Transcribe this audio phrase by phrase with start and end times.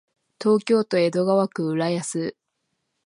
[0.41, 2.35] 東京都江戸川区浦安